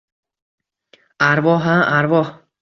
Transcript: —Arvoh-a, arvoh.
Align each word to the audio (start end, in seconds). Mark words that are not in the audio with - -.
—Arvoh-a, 1.27 1.77
arvoh. 1.99 2.29